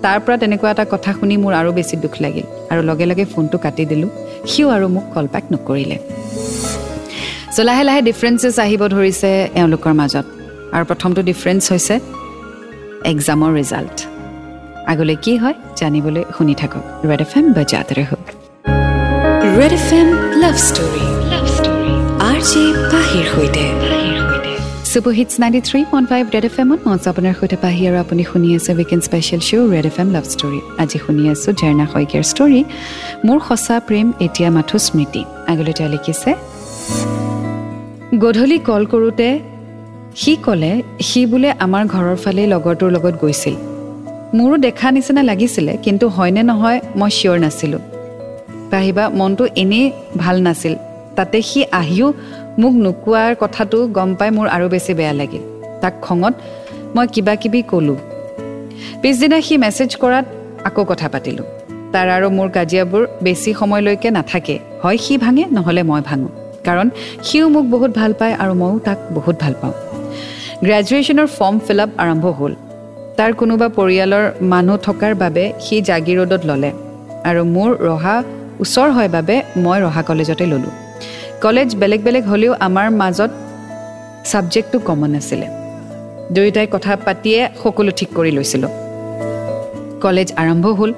তাৰ 0.05 0.19
পৰা 0.25 0.37
তেনেকুৱা 0.43 0.71
এটা 0.75 0.85
কথা 0.93 1.11
শুনি 1.19 1.35
মোৰ 1.43 1.53
আৰু 1.61 1.71
বেছি 1.79 1.95
দুখ 2.05 2.15
লাগিল। 2.25 2.47
আৰু 2.73 2.81
লগে 2.89 3.05
লগে 3.11 3.25
ফোনটো 3.33 3.57
কাটি 3.65 3.85
দিলোঁ। 3.91 4.11
সিও 4.51 4.67
আৰু 4.77 4.87
মোক 4.95 5.05
কল 5.15 5.27
বেক 5.35 5.45
নকৰিলে। 5.53 5.97
চ' 7.57 7.65
লাহে 7.69 7.83
লাহে 7.89 8.01
ডিফাৰেঞ্চেছ 8.09 8.57
আহিব 8.67 8.83
ধৰিছে 8.95 9.31
এওঁলোকৰ 9.61 9.93
মাজত। 10.01 10.27
আৰু 10.75 10.85
প্ৰথমটো 10.91 11.21
ডিফাৰেঞ্চ 11.31 11.63
হৈছে 11.73 11.95
এক্সামৰ 13.13 13.51
ৰিজাল্ট 13.61 13.97
আগলৈ 14.93 15.17
কি 15.25 15.35
হয় 15.43 15.57
জানিবলৈ 15.81 16.23
শুনি 16.37 16.55
থাকক। 16.61 16.83
ৰেড 17.11 17.21
এফ 17.27 17.33
এম 17.39 17.47
বজাত 17.57 17.89
ৰহ 17.99 18.11
red 19.59 19.73
F 19.79 19.89
M 19.99 20.09
love 20.43 20.57
story 20.69 21.05
love 21.33 21.45
story 21.57 21.93
R 22.31 22.39
J 22.51 22.65
পাহিৰ 22.93 23.25
সৈতে। 23.35 23.65
Super hits 24.91 25.35
ninety 25.43 25.61
three 25.69 25.81
point 25.93 26.07
five 26.13 26.25
red 26.35 26.45
F 26.51 26.57
এমত 26.63 26.81
মই 26.87 26.97
আপোনাৰ 27.13 27.35
সৈতে 27.41 27.57
পাহি 27.65 27.83
আৰু 27.89 27.97
আপুনি 28.05 28.23
শুনি 28.31 28.49
আছে 28.59 28.71
weekend 28.79 29.03
special 29.09 29.41
show' 29.49 29.69
red 29.75 29.87
F 29.91 29.97
M 30.03 30.09
love 30.17 30.25
story 30.35 30.61
আজি 30.83 30.99
শুনি 31.05 31.23
আছোঁ 31.33 31.53
ঝৰ্ণা 31.61 31.87
শইকীয়াৰ 31.93 32.25
ষ্টৰী 32.33 32.61
মোৰ 33.27 33.39
সঁচা 33.49 33.77
প্ৰেম 33.89 34.07
এতিয়া 34.27 34.51
মাথো 34.57 34.77
স্মৃতি। 34.87 35.23
আগলৈ 35.53 35.73
তেওঁ 35.79 35.91
লিখিছে 35.97 36.33
গধূলি 38.23 38.59
কল 38.59 38.85
কৰোঁতে 38.85 39.41
সি 40.17 40.37
ক'লে 40.37 40.83
সি 41.01 41.27
বোলে 41.27 41.51
আমাৰ 41.65 41.85
ঘৰৰ 41.87 42.17
ফালে 42.17 42.43
লগৰটোৰ 42.47 42.91
লগত 42.91 43.15
গৈছিল। 43.23 43.55
মোৰো 44.35 44.57
দেখা 44.57 44.91
নিচিনা 44.91 45.23
লাগিছিলে 45.23 45.73
কিন্তু 45.83 46.09
হয়নে 46.09 46.43
নহয় 46.43 46.81
মই 46.97 47.11
চিয়'ৰ 47.11 47.39
নাছিলোঁ। 47.41 47.83
পাহিবা 48.71 49.09
মনটো 49.09 49.47
এনেই 49.57 49.93
ভাল 50.17 50.37
নাছিল। 50.43 50.75
তাতে 51.17 51.43
সি 51.43 51.61
আহিও 51.73 52.13
মোক 52.59 52.75
নোকোৱাৰ 52.75 53.35
কথাটো 53.41 53.79
গম 53.89 54.11
পাই 54.15 54.31
মোৰ 54.31 54.47
আৰু 54.49 54.67
বেছি 54.69 54.93
বেয়া 54.95 55.13
লাগিল। 55.13 55.43
তাক 55.81 55.95
খঙত 56.03 56.35
মই 56.95 57.07
কিবা 57.07 57.35
কিবি 57.35 57.63
ক'লোঁ। 57.63 57.99
পিছদিনা 59.03 59.41
সি 59.41 59.55
মেছেজ 59.57 59.91
কৰাত 59.97 60.27
আকৌ 60.65 60.83
কথা 60.85 61.09
পাতিলোঁ। 61.09 61.47
তাৰ 61.93 62.07
আৰু 62.17 62.29
মোৰ 62.31 62.49
কাজিয়াবোৰ 62.51 63.03
বেছি 63.23 63.51
সময়লৈকে 63.55 64.09
নাথাকে। 64.11 64.59
হয় 64.83 64.97
সি 64.97 65.15
ভাঙে 65.19 65.45
নহ'লে 65.53 65.83
মই 65.83 66.03
ভাঙোঁ। 66.05 66.44
কাৰণ 66.67 66.89
সিও 67.27 67.47
মোক 67.55 67.65
বহুত 67.75 67.91
ভাল 68.01 68.13
পায় 68.21 68.35
আৰু 68.43 68.53
ময়ো 68.61 68.79
তাক 68.87 68.99
বহুত 69.17 69.37
ভাল 69.43 69.55
পাওঁ। 69.61 69.75
গ্ৰেজুৱেশ্যনৰ 70.65 71.29
ফৰ্ম 71.37 71.57
ফিল 71.67 71.81
আপ 71.81 71.91
আৰম্ভ 72.03 72.25
হ'ল। 72.39 72.53
তাৰ 73.19 73.31
কোনোবা 73.41 73.69
পৰিয়ালৰ 73.79 74.25
মানুহ 74.53 74.77
থকাৰ 74.87 75.13
বাবে 75.23 75.45
সি 75.61 75.77
জাগিৰোডত 75.89 76.43
ল'লে 76.49 76.71
আৰু 77.29 77.43
মোৰ 77.55 77.71
ৰহা 77.89 78.17
ওচৰ 78.61 78.89
হয় 78.91 79.09
বাবে 79.09 79.37
মই 79.57 79.79
ৰহা 79.81 80.03
কলেজতে 80.03 80.45
ল'লোঁ। 80.47 80.73
কলেজ 81.45 81.69
বেলেগ 81.77 82.01
বেলেগ 82.07 82.25
হ'লেও 82.25 82.53
আমাৰ 82.67 82.87
মাজত 83.01 83.31
ছাবজেক্টটো 84.25 84.79
কমন 84.79 85.15
আছিলে। 85.15 85.47
দুয়োটাই 86.35 86.67
কথা 86.73 86.93
পাতিয়ে 87.07 87.41
সকলো 87.63 87.91
ঠিক 87.97 88.09
কৰি 88.17 88.31
লৈছিলোঁ। 88.31 88.71
কলেজ 90.05 90.29
আৰম্ভ 90.37 90.67
হ'ল। 90.79 90.93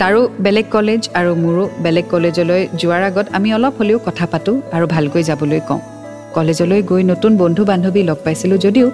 তাৰো 0.00 0.20
বেলেগ 0.44 0.66
কলেজ 0.70 1.00
আৰু 1.18 1.30
মোৰো 1.44 1.64
বেলেগ 1.84 2.06
কলেজলৈ 2.12 2.62
যোৱাৰ 2.80 3.02
আগত 3.10 3.26
আমি 3.36 3.48
অলপ 3.56 3.74
হ'লেও 3.78 3.98
কথা 4.06 4.24
পাতোঁ 4.32 4.56
আৰু 4.76 4.86
ভালকৈ 4.94 5.22
যাবলৈ 5.30 5.60
কওঁ। 5.68 5.80
কলেজলৈ 6.36 6.80
গৈ 6.90 7.02
নতুন 7.12 7.32
বন্ধু 7.42 7.62
বান্ধৱী 7.70 8.02
লগ 8.10 8.18
পাইছিলোঁ 8.24 8.58
যদিও 8.58 8.86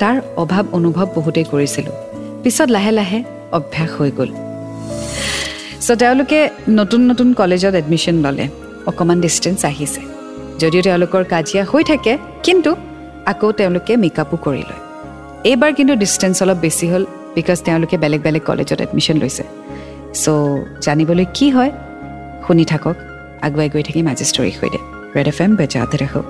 তাৰ 0.00 0.16
অভাৱ 0.42 0.64
অনুভৱ 0.78 1.06
বহুতেই 1.16 1.46
কৰিছিলোঁ। 1.52 1.94
পিছত 2.42 2.68
লাহে 2.70 2.92
লাহে 2.98 3.18
অভ্যাস 3.52 3.90
হৈ 3.98 4.10
গ'ল। 4.18 4.30
চ' 5.86 5.96
তেওঁলোকে 6.02 6.38
নতুন 6.78 7.00
নতুন 7.10 7.28
কলেজত 7.40 7.74
এডমিশ্যন 7.74 8.16
ল'লে। 8.24 8.46
অকণমান 8.86 9.18
ডিষ্টেঞ্চ 9.20 9.60
আহিছে। 9.64 10.02
যদিও 10.58 10.82
তেওঁলোকৰ 10.82 11.22
কাজিয়া 11.32 11.64
হৈ 11.64 11.82
থাকে 11.84 12.12
কিন্তু 12.42 12.70
আকৌ 13.26 13.48
তেওঁলোকে 13.58 13.92
মেকআপো 13.96 14.36
কৰি 14.44 14.62
লয়। 14.68 14.80
এইবাৰ 15.50 15.70
কিন্তু 15.78 15.94
ডিষ্টেঞ্চ 15.96 16.36
অলপ 16.42 16.58
বেছি 16.64 16.86
হ'ল 16.90 17.04
বিকজ 17.34 17.58
তেওঁলোকে 17.66 17.96
বেলেগ 18.02 18.20
বেলেগ 18.26 18.42
কলেজত 18.42 18.78
এডমিশ্যন 18.80 19.16
লৈছে। 19.22 19.44
চ' 20.14 20.28
জানিবলৈ 20.84 21.26
কি 21.36 21.46
হয়? 21.56 21.72
শুনি 22.46 22.64
থাকক। 22.72 22.96
আগুৱাই 23.46 23.68
গৈ 23.74 23.82
থাকিম 23.88 24.04
আজি 24.12 24.24
ষ্টৰীৰ 24.30 24.54
সৈতে 24.60 24.78
ৰেড 25.16 25.28
এফ 25.32 25.38
এম 25.44 25.50
বেজাতে 25.60 25.96
ৰাখোঁ 26.02 26.24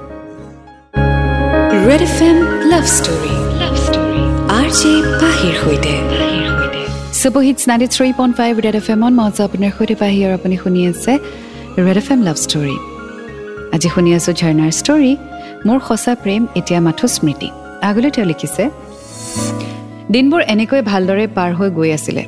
red 1.88 2.02
F 2.08 2.16
M 2.28 2.36
love 2.72 2.84
story 2.96 3.34
love 3.60 3.74
story 3.86 4.22
R 4.58 4.68
J 4.78 4.92
পাহিৰ 5.22 5.54
সৈতে। 5.62 5.94
Super hits 7.20 7.62
ninety 7.70 7.88
three 7.94 8.08
point 8.18 8.34
five 8.38 8.52
red 8.64 8.76
F 8.80 8.86
এমত 8.94 9.12
মই 9.18 9.24
আছোঁ 9.30 9.44
আপোনাৰ 9.48 9.70
সৈতে। 9.76 9.94
পাহি 10.02 10.18
আৰু 10.26 10.34
আপুনি 10.38 10.56
শুনি 10.62 10.80
আছে 10.90 11.12
red 11.86 11.98
F 12.02 12.08
M 12.14 12.20
love 12.28 12.36
story 12.44 12.76
আজি 13.74 13.88
শুনি 13.94 14.10
আছোঁ 14.18 14.32
ঝৰ্ণাৰ 14.40 14.72
ষ্টৰী 14.80 15.12
মোৰ 15.66 15.78
সঁচা 15.88 16.12
প্ৰেম 16.22 16.42
এতিয়া 16.58 16.80
মাথো 16.86 17.06
স্মৃতি। 17.16 17.48
আগলৈ 17.88 18.10
তেওঁ 18.14 18.26
লিখিছে 18.32 18.64
দিনবোৰ 20.12 20.40
এনেকৈ 20.54 20.80
ভালদৰে 20.90 21.24
পাৰ 21.36 21.50
হৈ 21.58 21.68
গৈ 21.78 21.90
আছিলে। 21.98 22.24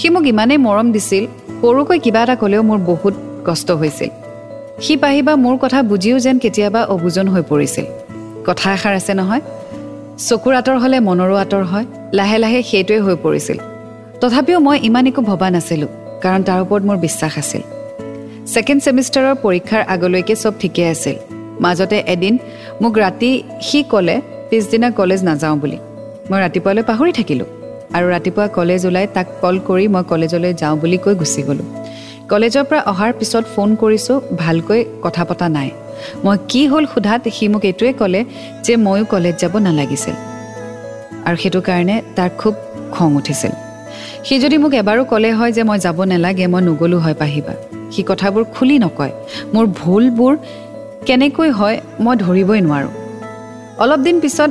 সি 0.00 0.08
মোক 0.14 0.24
ইমানেই 0.32 0.58
মৰম 0.66 0.88
দিছিল 0.94 1.24
সৰুকৈ 1.60 1.98
কিবা 2.04 2.20
এটা 2.24 2.34
ক'লেও 2.42 2.62
মোৰ 2.68 2.78
বহুত 2.90 3.14
কষ্ট 3.46 3.68
হৈছিল। 3.80 4.10
সি 4.84 4.94
পাহিবা 5.02 5.32
মোৰ 5.44 5.56
কথা 5.62 5.78
বুজিও 5.90 6.16
যেন 6.24 6.36
কেতিয়াবা 6.44 6.80
অবুজন 6.94 7.26
হৈ 7.32 7.42
পৰিছিল। 7.50 7.86
কথা 8.48 8.66
এষাৰ 8.76 8.94
আছে 9.00 9.12
নহয় 9.20 9.42
চকুৰ 10.28 10.54
আঁতৰ 10.60 10.76
হ'লে 10.82 10.98
মনৰো 11.08 11.34
আঁতৰ 11.44 11.62
হয় 11.70 11.86
লাহে 12.18 12.36
লাহে 12.44 12.60
সেইটোৱে 12.70 12.98
হৈ 13.06 13.16
পৰিছিল। 13.24 13.58
তথাপিও 14.20 14.58
মই 14.66 14.76
ইমান 14.88 15.04
একো 15.10 15.20
ভবা 15.30 15.48
নাছিলোঁ 15.54 15.90
কাৰণ 16.22 16.40
তাৰ 16.48 16.58
ওপৰত 16.64 16.82
মোৰ 16.88 16.96
বিশ্বাস 17.06 17.32
আছিল। 17.42 17.62
ছেকেণ্ড 18.52 18.80
ছেমিষ্টাৰৰ 18.84 19.34
পৰীক্ষাৰ 19.44 19.82
আগলৈকে 19.94 20.34
চব 20.42 20.52
ঠিকে 20.60 20.82
আছিল। 20.94 21.16
মাজতে 21.64 21.98
এদিন 22.14 22.34
মোক 22.82 22.94
ৰাতি 23.04 23.30
সি 23.66 23.78
ক'লে 23.90 24.16
পিছদিনা 24.50 24.88
কলেজ 24.98 25.20
নাযাওঁ 25.28 25.56
বুলি। 25.62 25.78
মই 26.30 26.38
ৰাতিপুৱালৈ 26.44 26.82
পাহৰি 26.90 27.12
থাকিলোঁ। 27.18 27.48
আৰু 27.94 28.06
ৰাতিপুৱা 28.10 28.46
কলেজ 28.48 28.86
ওলাই 28.86 29.06
তাক 29.14 29.26
কল 29.40 29.58
কৰি 29.68 29.88
মই 29.88 30.02
কলেজলৈ 30.02 30.54
যাওঁ 30.54 30.76
বুলি 30.76 30.98
কৈ 30.98 31.14
গুচি 31.14 31.42
গ'লোঁ। 31.42 31.66
কলেজৰ 32.28 32.64
পৰা 32.64 32.80
অহাৰ 32.80 33.12
পিছত 33.12 33.44
ফোন 33.54 33.74
কৰিছোঁ 33.74 34.20
ভালকৈ 34.38 34.84
কথা 35.02 35.24
পতা 35.24 35.48
নাই। 35.48 35.70
মই 36.24 36.36
কি 36.48 36.66
হ'ল 36.66 36.86
সোধাত 36.94 37.28
সি 37.28 37.48
মোক 37.48 37.64
এইটোৱে 37.64 37.92
ক'লে 37.92 38.24
যে 38.62 38.76
ময়ো 38.76 39.04
কলেজ 39.04 39.34
যাব 39.38 39.58
নালাগিছিল। 39.58 40.14
আৰু 41.24 41.36
সেইটো 41.36 41.60
কাৰণে 41.60 42.02
তাৰ 42.16 42.30
খুব 42.38 42.54
খং 42.92 43.16
উঠিছিল। 43.16 43.52
সি 44.24 44.38
যদি 44.38 44.58
মোক 44.58 44.72
এবাৰো 44.74 45.04
ক'লে 45.04 45.32
হয় 45.32 45.52
যে 45.52 45.62
মই 45.62 45.78
যাব 45.78 46.04
নালাগে 46.04 46.46
মই 46.46 46.62
নগ'লো 46.62 46.98
হয় 46.98 47.14
পাহিবা। 47.14 47.54
সি 47.92 48.02
কথাবোৰ 48.02 48.44
খুলি 48.44 48.78
নকয়। 48.78 49.12
মোৰ 49.54 49.66
ভুলবোৰ 49.66 50.36
কেনেকৈ 51.06 51.50
হয় 51.50 51.80
মই 52.00 52.16
ধৰিবই 52.16 52.60
নোৱাৰোঁ। 52.60 52.92
অলপ 53.78 54.00
দিন 54.00 54.20
পিছত 54.20 54.50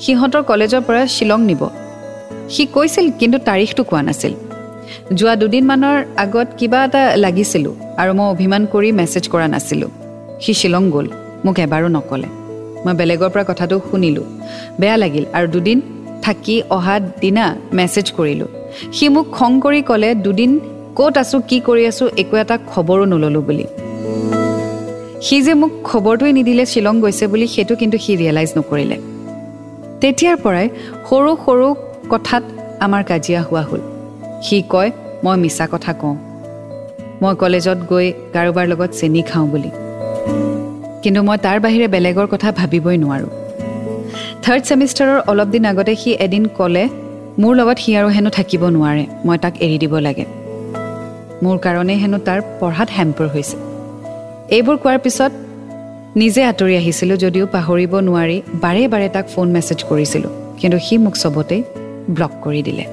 সিহঁতৰ 0.00 0.42
কলেজৰ 0.42 0.80
পৰা 0.80 1.06
শ্বিলং 1.06 1.40
নিব। 1.42 1.62
সি 2.52 2.62
কৈছিল 2.74 3.06
কিন্তু 3.20 3.38
তাৰিখটো 3.48 3.82
কোৱা 3.90 4.02
নাছিল। 4.08 4.32
যোৱা 5.18 5.34
দুদিনমানৰ 5.40 5.98
আগত 6.24 6.48
কিবা 6.58 6.80
এটা 6.86 7.02
লাগিছিলোঁ 7.24 7.74
আৰু 8.00 8.12
মই 8.18 8.26
অভিমান 8.34 8.62
কৰি 8.72 8.88
মেছেজ 9.00 9.24
কৰা 9.32 9.46
নাছিলোঁ। 9.54 9.90
সি 10.42 10.52
শ্বিলং 10.60 10.84
গ'ল 10.94 11.06
মোক 11.44 11.56
এবাৰো 11.64 11.88
নক'লে। 11.96 12.28
মই 12.84 12.94
বেলেগৰ 13.00 13.30
পৰা 13.34 13.44
কথাটো 13.50 13.76
শুনিলোঁ। 13.88 14.26
বেয়া 14.80 14.96
লাগিল 15.02 15.24
আৰু 15.36 15.46
দুদিন 15.54 15.78
থাকি 16.24 16.56
অহা 16.76 16.96
দিনা 17.22 17.44
মেছেজ 17.78 18.06
কৰিলোঁ। 18.18 18.50
সি 18.96 19.04
মোক 19.14 19.26
খং 19.38 19.50
কৰি 19.64 19.80
ক'লে 19.90 20.10
দুদিন 20.24 20.50
ক'ত 20.98 21.14
আছোঁ 21.22 21.40
কি 21.48 21.58
কৰি 21.68 21.82
আছোঁ 21.90 22.06
একো 22.22 22.34
এটা 22.42 22.56
খবৰো 22.72 23.04
নল'লোঁ 23.12 23.42
বুলি। 23.48 23.66
সি 25.26 25.36
যে 25.46 25.54
মোক 25.60 25.72
খবৰটোৱে 25.90 26.30
নিদিলে 26.38 26.64
শ্বিলং 26.72 26.94
গৈছে 27.04 27.24
বুলি 27.32 27.46
সেইটো 27.54 27.74
কিন্তু 27.80 27.96
সি 28.04 28.12
ৰিয়েলাইজ 28.20 28.50
নকৰিলে। 28.58 28.96
তেতিয়াৰ 30.00 30.36
পৰাই 30.44 30.66
সৰু 31.08 31.30
সৰু 31.44 31.68
কথাত 32.12 32.42
আমাৰ 32.80 33.02
কাজিয়া 33.10 33.40
হোৱা 33.42 33.62
হ'ল। 33.62 33.82
সি 34.44 34.56
কয় 34.72 34.90
মই 35.24 35.36
মিছা 35.42 35.66
কথা 35.72 35.92
কওঁ। 36.00 36.16
মই 37.22 37.34
কলেজত 37.42 37.78
গৈ 37.90 38.06
কাৰোবাৰ 38.34 38.66
লগত 38.72 38.90
চেনি 38.98 39.22
খাওঁ 39.30 39.46
বুলি। 39.52 39.70
কিন্তু 41.02 41.20
মই 41.28 41.36
তাৰ 41.46 41.58
বাহিৰে 41.64 41.86
বেলেগৰ 41.94 42.26
কথা 42.32 42.48
ভাবিবই 42.58 42.96
নোৱাৰোঁ। 43.04 43.30
থাৰ্ড 44.42 44.62
ছেমিষ্টাৰৰ 44.68 45.20
অলপ 45.30 45.48
দিন 45.54 45.64
আগতে 45.66 45.94
সি 45.96 46.10
এদিন 46.26 46.44
ক'লে 46.58 46.84
মোৰ 47.40 47.52
লগত 47.60 47.78
সি 47.78 47.90
আৰু 48.00 48.08
হেনো 48.16 48.30
থাকিব 48.30 48.62
নোৱাৰে 48.76 49.04
মই 49.26 49.36
তাক 49.42 49.54
এৰি 49.64 49.78
দিব 49.78 49.94
লাগে। 50.06 50.24
মোৰ 51.42 51.56
কাৰণে 51.64 51.94
হেনো 52.02 52.18
তাৰ 52.26 52.40
পঢ়াত 52.60 52.88
হেম্পাৰ 52.98 53.28
হৈছে। 53.34 53.56
এইবোৰ 54.56 54.76
কোৱাৰ 54.82 54.98
পিছত 55.04 55.32
নিজে 56.16 56.40
আঁতৰি 56.50 56.74
আহিছিলোঁ 56.80 57.16
যদিও 57.16 57.44
পাহৰিব 57.54 57.92
নোৱাৰি 58.08 58.36
বাৰে 58.64 58.82
বাৰে 58.92 59.08
তাক 59.14 59.24
ফোন 59.34 59.46
মেছেজ 59.54 59.78
কৰিছিলোঁ। 59.90 60.32
কিন্তু 60.60 60.78
সি 60.86 60.94
মোক 60.98 61.14
চবতেই 61.22 61.62
ব্লক 62.10 62.32
কৰি 62.42 62.62
দিলে। 62.62 62.84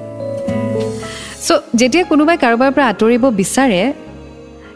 চ' 1.47 1.51
যেতিয়া 1.75 2.03
কোনোবাই 2.03 2.37
কাৰোবাৰ 2.37 2.71
পৰা 2.71 2.85
আঁতৰিব 2.87 3.29
বিচাৰে 3.29 3.93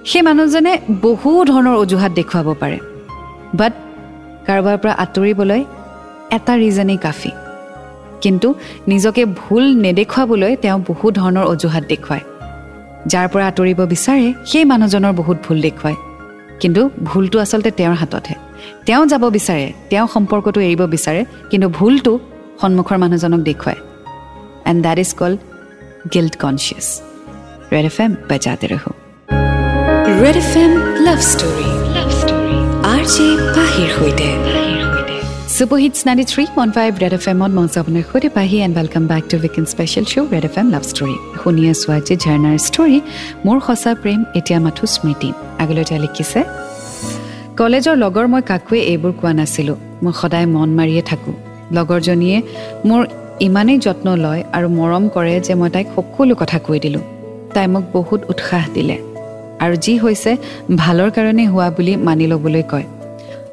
সেই 0.05 0.21
মানুহজনে 0.21 0.77
বহু 1.01 1.45
ধৰণৰ 1.45 1.75
অজুহাত 1.75 2.11
দেখুৱাব 2.11 2.53
পাৰে। 2.59 2.79
বাট 3.53 3.73
কাৰোবাৰ 4.47 4.77
পৰা 4.77 4.93
আঁতৰিবলৈ 4.93 5.63
এটা 6.31 6.53
ৰিজনেই 6.57 6.97
কাফি। 6.97 7.31
কিন্তু 8.21 8.55
নিজকে 8.87 9.25
ভুল 9.25 9.63
নেদেখুৱাবলৈ 9.75 10.55
তেওঁ 10.55 10.79
বহু 10.87 11.11
ধৰণৰ 11.11 11.45
অজুহাত 11.45 11.83
দেখুৱায়। 11.89 12.23
যাৰ 13.07 13.27
পৰা 13.27 13.47
আঁতৰিব 13.47 13.79
বিচাৰে 13.85 14.33
সেই 14.45 14.65
মানুহজনৰ 14.65 15.13
বহুত 15.13 15.37
ভুল 15.47 15.61
দেখুৱায়। 15.61 15.95
কিন্তু 16.59 16.89
ভুলটো 17.03 17.39
আচলতে 17.39 17.71
তেওঁৰ 17.71 17.93
হাততহে। 17.93 18.35
তেওঁ 18.85 19.05
যাব 19.05 19.29
বিচাৰে 19.29 19.73
তেওঁ 19.89 20.07
সম্পৰ্কটো 20.07 20.61
এৰিব 20.61 20.81
বিচাৰে 20.87 21.25
কিন্তু 21.49 21.69
ভুলটো 21.69 22.19
সন্মুখৰ 22.61 22.97
মানুহজনক 22.97 23.39
দেখুৱায়। 23.39 23.75
And 24.65 24.79
that 24.87 24.97
is 24.99 25.11
called 25.21 25.39
guilt 26.13 26.35
conscious 26.43 26.87
red 27.73 27.85
F 27.91 27.97
M 28.03 28.11
বেজাতে 28.29 28.65
ৰহো 28.73 28.91
red 30.21 30.37
F 30.43 30.51
M 30.63 30.71
love 31.07 31.19
story 31.31 31.69
love 31.95 32.09
story 32.21 32.57
R 32.93 33.03
J 33.13 33.27
পাহিৰ 33.55 33.89
সৈতে 33.97 34.29
super hits 35.55 35.99
ninety 36.07 36.25
three 36.31 36.43
one 36.49 36.69
five 36.77 36.91
red 37.03 37.13
F 37.17 37.25
এমত 37.33 37.51
মঞ্চ 37.57 37.73
আপোনাৰ 37.81 38.03
সৈতে 38.09 38.29
Pahi 38.37 38.57
and 38.65 38.75
welcome 38.79 39.03
back 39.11 39.23
to 39.31 39.35
weekend 39.39 39.65
special 39.73 40.05
show' 40.11 40.27
red 40.33 40.45
F 40.49 40.55
M 40.61 40.67
love 40.75 40.83
story 40.91 41.15
শুনি 41.41 41.63
আছোঁ 41.73 41.89
আজি 41.97 42.13
ঝৰ্ণাৰ 42.23 42.57
ষ্টৰী 42.67 42.97
মোৰ 43.45 43.57
সঁচা 43.67 43.91
প্ৰেম 44.01 44.19
এতিয়া 44.39 44.59
মাথো 44.65 44.85
স্মৃতি 44.95 45.29
আগলৈ 45.63 45.83
তেওঁ 45.89 45.99
লিখিছে 46.05 46.39
কলেজৰ 47.59 47.95
লগৰ 48.03 48.25
মই 48.33 48.41
কাকোৱে 48.51 48.79
এইবোৰ 48.91 49.11
কোৱা 49.19 49.31
নাছিলোঁ 49.39 49.77
মই 50.03 50.13
সদায় 50.21 50.47
মন 50.55 50.69
মাৰিয়ে 50.79 51.03
থাকোঁ 51.09 51.35
লগৰজনীয়ে 51.77 52.37
মোৰ 52.89 53.01
ইমানেই 53.39 53.77
যত্ন 53.77 54.15
লয় 54.15 54.43
আৰু 54.53 54.69
মৰম 54.69 55.09
কৰে 55.09 55.39
যে 55.39 55.53
মই 55.53 55.69
তাইক 55.69 55.87
সকলো 55.95 56.35
কথা 56.35 56.59
কৈ 56.59 56.79
দিলোঁ। 56.79 57.01
তাই 57.53 57.67
মোক 57.67 57.83
বহুত 57.93 58.21
উৎসাহ 58.29 58.69
দিলে। 58.73 58.97
আৰু 59.59 59.75
যি 59.75 59.97
হৈছে 59.97 60.37
ভালৰ 60.77 61.09
কাৰণে 61.09 61.45
হোৱা 61.45 61.69
বুলি 61.69 61.95
মানি 61.95 62.27
ল'বলৈ 62.27 62.63
কয়। 62.71 62.83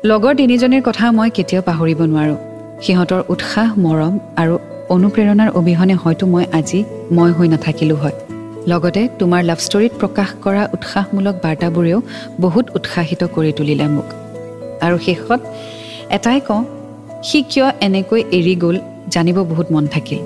লগৰ 0.04 0.34
তিনিজনীৰ 0.34 0.82
কথা 0.82 1.12
মই 1.12 1.30
কেতিয়াও 1.30 1.62
পাহৰিব 1.62 2.02
নোৱাৰোঁ। 2.02 2.36
সিহঁতৰ 2.82 3.22
উৎসাহ 3.28 3.78
মৰম 3.78 4.18
আৰু 4.36 4.58
অনুপ্ৰেৰণাৰ 4.88 5.50
অবিহনে 5.50 5.94
হয়তো 5.94 6.26
মই 6.26 6.44
আজি 6.52 6.84
মই 7.12 7.32
হৈ 7.32 7.48
নাথাকিলোঁ 7.48 7.96
হয়। 7.96 8.12
লগতে 8.66 9.08
তোমাৰ 9.18 9.44
লাভ 9.44 9.58
ষ্টৰীত 9.58 9.92
প্ৰকাশ 9.98 10.28
কৰা 10.42 10.68
উৎসাহমূলক 10.72 11.34
বাৰ্তাবোৰেও 11.42 12.02
বহুত 12.40 12.76
উৎসাহিত 12.76 13.24
কৰি 13.24 13.52
তুলিলে 13.52 13.88
মোক। 13.88 14.08
আৰু 14.80 14.98
শেষত 14.98 15.40
এটাই 16.10 16.40
কওঁ 16.40 16.64
সি 17.22 17.42
কিয় 17.42 17.70
এনেকৈ 17.80 18.24
এৰি 18.32 18.56
গ'ল 18.56 18.76
জানিব 19.08 19.36
বহুত 19.42 19.72
মন 19.72 19.86
থাকিল। 19.86 20.20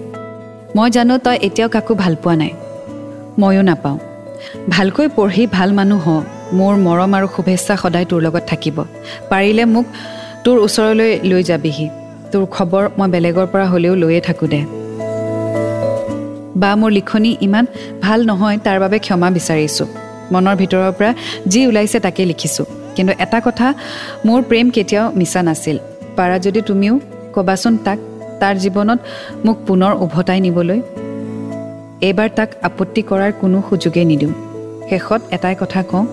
মই 0.77 0.91
জানো 0.91 1.19
তই 1.19 1.37
এতিয়াও 1.43 1.71
কাকো 1.71 1.95
ভাল 1.95 2.15
পোৱা 2.23 2.37
নাই। 2.37 2.53
ময়ো 3.39 3.63
নাপাওঁ। 3.63 3.99
ভালকৈ 4.71 5.09
পঢ়ি 5.09 5.47
ভাল 5.47 5.73
মানুহ 5.73 6.05
হ 6.09 6.23
মোৰ 6.53 6.75
মৰম 6.77 7.15
আৰু 7.15 7.27
শুভেচ্ছা 7.37 7.77
সদায় 7.77 8.05
তোৰ 8.05 8.23
লগত 8.23 8.43
থাকিব। 8.47 8.85
পাৰিলে 9.31 9.65
মোক 9.65 9.87
তোৰ 10.45 10.59
ওচৰলৈ 10.59 11.21
লৈ 11.31 11.43
যাবিহি। 11.43 11.89
তোৰ 12.33 12.47
খবৰ 12.47 12.85
মই 12.99 13.09
বেলেগৰ 13.11 13.47
পৰা 13.47 13.65
হ'লেও 13.65 13.95
লৈয়ে 13.95 14.21
থাকোঁ 14.21 14.49
দে। 14.49 14.61
বা 16.57 16.77
মোৰ 16.77 16.91
লিখনি 16.91 17.37
ইমান 17.41 17.67
ভাল 18.03 18.21
নহয় 18.27 18.59
তাৰ 18.59 18.81
বাবে 18.81 18.99
ক্ষমা 18.99 19.31
বিচাৰিছোঁ। 19.31 19.87
মনৰ 20.33 20.57
ভিতৰৰ 20.57 20.93
পৰা 20.99 21.15
যি 21.47 21.67
ওলাইছে 21.67 22.01
তাকে 22.01 22.25
লিখিছোঁ। 22.25 22.65
কিন্তু 22.97 23.13
এটা 23.19 23.41
কথা 23.41 23.75
মোৰ 24.27 24.43
প্ৰেম 24.43 24.71
কেতিয়াও 24.71 25.13
মিছা 25.15 25.43
নাছিল। 25.43 25.79
পাৰা 26.17 26.39
যদি 26.39 26.61
তুমিও 26.63 27.01
ক'বাচোন 27.35 27.77
তাক। 27.77 27.99
তাৰ 28.41 28.55
জীৱনত 28.65 28.99
মোক 29.47 29.57
পুনৰ 29.67 29.93
উভতাই 30.05 30.41
নিবলৈ 30.47 30.81
এইবাৰ 32.09 32.29
তাক 32.39 32.51
আপত্তি 32.69 33.03
কৰাৰ 33.11 33.33
কোনো 33.41 33.59
সুযোগেই 33.69 34.07
নিদিওঁ। 34.11 34.35
শেষত 34.91 35.21
এটাই 35.37 35.57
কথা 35.63 35.81
কওঁ 35.91 36.05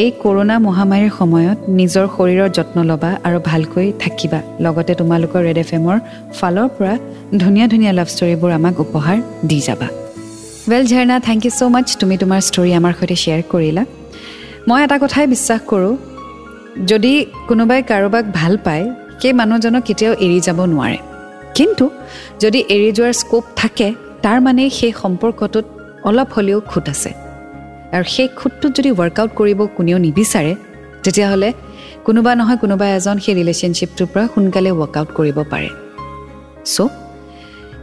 এই 0.00 0.08
কৰোণা 0.22 0.56
মহামাৰীৰ 0.66 1.12
সময়ত 1.20 1.58
নিজৰ 1.78 2.06
শৰীৰৰ 2.14 2.50
যত্ন 2.56 2.76
ল'বা 2.90 3.10
আৰু 3.26 3.38
ভালকৈ 3.50 3.86
থাকিবা। 4.02 4.40
লগতে 4.64 4.92
তোমালোকৰ 5.00 5.40
ৰেড 5.46 5.58
এফ 5.62 5.70
এমৰ 5.78 5.96
ফালৰ 6.38 6.68
পৰা 6.76 6.94
ধুনীয়া 7.42 7.66
ধুনীয়া 7.72 7.92
লাভ 7.98 8.08
ষ্টৰিবোৰ 8.14 8.50
আমাক 8.58 8.74
উপহাৰ 8.84 9.16
দি 9.50 9.58
যাবা। 9.68 9.88
Well 10.70 10.84
ঝেৰনা 10.90 11.16
thank 11.28 11.40
you 11.46 11.52
so 11.58 11.62
much 11.74 11.86
তুমি 12.00 12.14
তোমাৰ 12.22 12.40
ষ্টৰি 12.48 12.70
আমাৰ 12.80 12.92
সৈতে 12.98 13.16
শ্বেয়াৰ 13.22 13.42
কৰিলা। 13.52 13.82
মই 14.68 14.80
এটা 14.86 14.96
কথাই 15.04 15.26
বিশ্বাস 15.34 15.60
কৰোঁ 15.70 15.94
যদি 16.90 17.12
কোনোবাই 17.48 17.80
কাৰোবাক 17.90 18.24
ভাল 18.38 18.54
পায় 18.66 18.84
সেই 19.20 19.32
মানুহজনক 19.40 19.82
কেতিয়াও 19.88 20.14
এৰি 20.24 20.38
যাব 20.46 20.58
নোৱাৰে। 20.72 20.98
কিন্তু 21.56 21.84
যদি 22.42 22.58
এৰি 22.74 22.90
যোৱাৰ 22.96 23.14
স্ক'প 23.20 23.44
থাকে 23.60 23.88
তাৰ 24.24 24.38
মানে 24.46 24.62
সেই 24.78 24.92
সম্পৰ্কটোত 25.02 25.66
অলপ 26.08 26.28
হ'লেও 26.34 26.60
খুট 26.70 26.86
আছে। 26.94 27.10
আৰু 27.94 28.04
সেই 28.14 28.28
খুটটোত 28.38 28.70
যদি 28.78 28.90
ৱৰ্কআউট 29.00 29.30
কৰিব 29.38 29.60
কোনেও 29.76 29.98
নিবিচাৰে 30.06 30.52
তেতিয়াহ'লে 31.04 31.50
কোনোবা 32.06 32.32
নহয় 32.34 32.58
কোনোবা 32.62 32.86
এজন 32.96 33.16
সেই 33.24 33.34
ৰিলেশ্যনশ্বিপটোৰ 33.40 34.08
পৰা 34.12 34.24
সোনকালে 34.34 34.70
ৱৰ্কআউট 34.80 35.10
কৰিব 35.18 35.38
পাৰে। 35.52 35.68
চ' 36.74 36.88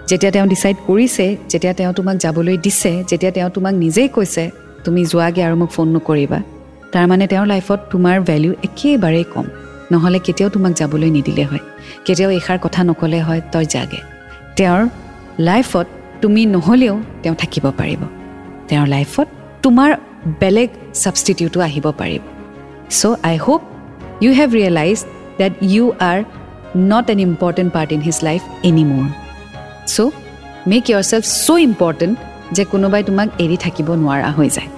যেতিয়া 0.10 0.32
তেওঁ 0.36 0.48
ডিচাইড 0.54 0.78
কৰিছে 0.88 1.26
যেতিয়া 1.52 1.74
তেওঁ 1.74 1.94
তোমাক 1.94 2.16
যাবলৈ 2.24 2.56
দিছে 2.66 2.92
যেতিয়া 3.10 3.32
তেওঁ 3.32 3.50
তোমাক 3.56 3.74
নিজেই 3.84 4.10
কৈছে 4.16 4.44
তুমি 4.86 5.02
যোৱাগৈ 5.12 5.42
আৰু 5.48 5.56
মোক 5.62 5.70
ফোন 5.76 5.88
নকৰিবা 5.96 6.40
তাৰমানে 6.94 7.26
তেওঁৰ 7.28 7.48
লাইফত 7.54 7.80
তোমাৰ 7.92 8.16
ভেলিউ 8.30 8.54
একেবাৰেই 8.68 9.26
কম। 9.34 9.46
নহ'লে 9.92 10.20
কেতিয়াও 10.26 10.50
তোমাক 10.56 10.74
যাবলৈ 10.80 11.10
নিদিলে 11.18 11.44
হয়। 11.52 11.64
কেতিয়াও 12.06 12.32
এইষাৰ 12.38 12.58
কথা 12.66 12.82
নক'লে 12.90 13.20
হয় 13.28 13.42
তই 13.54 13.66
যাগে। 13.74 14.00
তেওঁৰ 14.58 14.82
লাইফত 15.50 15.88
তুমি 16.22 16.42
নহ'লেও 16.56 16.96
তেওঁ 17.24 17.36
থাকিব 17.42 17.66
পাৰিব। 17.80 18.02
তেওঁৰ 18.70 18.88
লাইফত 18.96 19.28
তোমাৰ 19.64 19.90
বেলেগ 20.42 20.70
ছাবষ্টিটিউটো 21.02 21.60
আহিব 21.68 21.86
পাৰিব। 22.02 22.22
So' 23.00 23.18
I 23.30 23.36
hope 23.46 23.62
you 24.24 24.32
have 24.40 24.50
realize 24.60 24.98
that 25.40 25.54
you 25.72 25.84
are 26.12 26.18
not 26.92 27.06
an 27.14 27.20
important 27.20 27.70
part 27.76 27.90
in 27.96 28.02
his 28.08 28.18
life 28.24 28.42
any 28.64 28.84
more 28.92 29.06
so' 29.94 30.12
make 30.72 30.84
yourself 31.12 31.26
so' 31.46 31.60
important 31.70 32.16
যে 32.56 32.64
কোনোবাই 32.72 33.02
তোমাক 33.04 33.28
এৰি 33.44 33.58
থাকিব 33.66 33.88
নোৱাৰা 34.04 34.30
হৈ 34.38 34.50
যায়। 34.56 34.70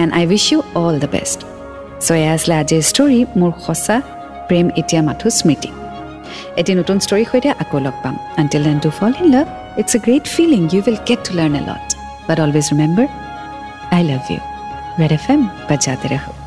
And 0.00 0.10
I 0.18 0.24
wish 0.26 0.44
you 0.52 0.58
all 0.74 0.94
the 0.98 1.10
best 1.12 1.38
এয়া 2.08 2.32
আছিলে 2.36 2.54
আজিৰ 2.62 2.82
ষ্টৰী 2.90 3.18
মোৰ 3.40 3.52
সঁচা 3.66 3.96
প্ৰেম 4.48 4.66
এতিয়া 4.80 5.02
মাথো 5.08 5.26
স্মৃতি 5.38 5.70
এটি 6.60 6.72
নতুন 6.80 6.96
ষ্টৰীৰ 7.04 7.26
সৈতে 7.30 7.50
আকৌ 7.62 7.78
লগ 7.86 7.96
পাম 8.02 8.14
until 8.40 8.62
then 8.68 8.78
to 8.84 8.90
fall 8.98 9.12
in 9.20 9.26
love 9.36 9.46
it's 9.80 9.92
a 9.96 10.00
great 10.06 10.24
feeling 10.34 10.62
you 10.72 10.80
will 10.86 10.98
get 11.08 11.20
to 11.26 11.32
learn 11.38 11.54
a 11.60 11.62
lot 11.68 11.86
but 12.28 12.38
always 12.44 12.66
remember 12.72 13.06
I 13.96 14.02
love 14.10 14.22
you 14.32 14.40
red 15.00 15.12
F 15.18 15.24
M 15.34 15.40
বাজাতে 15.68 16.06
ৰাখোঁ 16.14 16.39